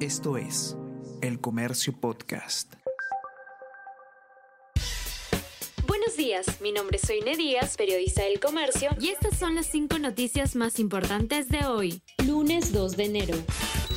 [0.00, 0.76] Esto es
[1.22, 2.74] El Comercio Podcast.
[5.86, 9.98] Buenos días, mi nombre es Soine Díaz, periodista del Comercio, y estas son las cinco
[9.98, 13.38] noticias más importantes de hoy, lunes 2 de enero.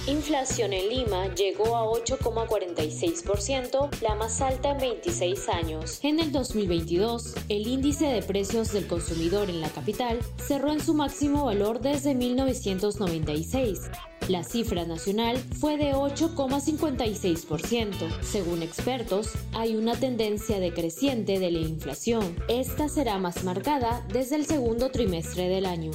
[0.07, 6.00] Inflación en Lima llegó a 8,46%, la más alta en 26 años.
[6.02, 10.93] En el 2022, el índice de precios del consumidor en la capital cerró en su
[10.93, 13.81] máximo valor desde 1996.
[14.30, 18.22] La cifra nacional fue de 8,56%.
[18.22, 22.36] Según expertos, hay una tendencia decreciente de la inflación.
[22.48, 25.89] Esta será más marcada desde el segundo trimestre del año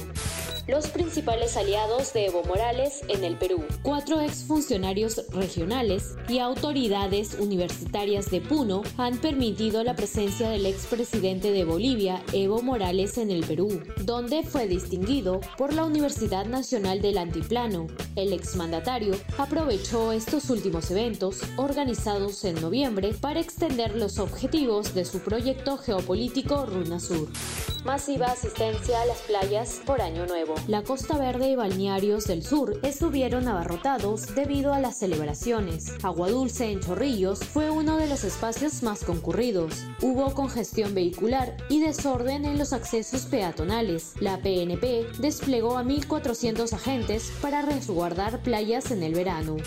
[0.67, 3.63] los principales aliados de Evo Morales en el Perú.
[3.83, 11.65] Cuatro exfuncionarios regionales y autoridades universitarias de Puno han permitido la presencia del expresidente de
[11.65, 17.87] Bolivia, Evo Morales, en el Perú, donde fue distinguido por la Universidad Nacional del Antiplano.
[18.15, 25.19] El exmandatario aprovechó estos últimos eventos, organizados en noviembre, para extender los objetivos de su
[25.19, 27.27] proyecto geopolítico Runa Sur
[27.85, 30.54] masiva asistencia a las playas por Año Nuevo.
[30.67, 35.93] La Costa Verde y balnearios del sur estuvieron abarrotados debido a las celebraciones.
[36.03, 39.83] Agua Dulce en Chorrillos fue uno de los espacios más concurridos.
[40.01, 44.13] Hubo congestión vehicular y desorden en los accesos peatonales.
[44.19, 49.57] La PNP desplegó a 1.400 agentes para resguardar playas en el verano.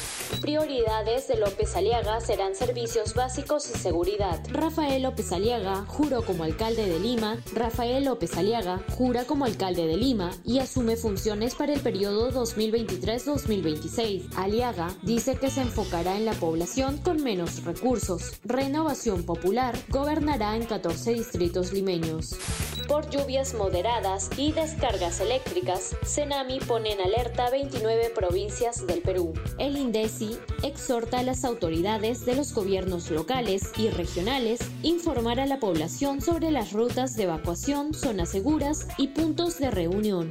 [0.40, 4.40] Prioridades de López Aliaga serán servicios básicos y seguridad.
[4.50, 7.38] Rafael López Aliaga juró como alcalde de Lima.
[7.54, 14.28] Rafael López Aliaga jura como alcalde de Lima y asume funciones para el periodo 2023-2026.
[14.36, 18.38] Aliaga dice que se enfocará en la población con menos recursos.
[18.44, 22.36] Renovación Popular gobernará en 14 distritos limeños.
[22.86, 29.34] Por lluvias moderadas y descargas eléctricas, Senami pone en alerta 29 provincias del Perú.
[29.58, 35.58] El INDECI exhorta a las autoridades de los gobiernos locales y regionales informar a la
[35.58, 40.30] población sobre las rutas de evacuación zonas seguras y puntos de reunión.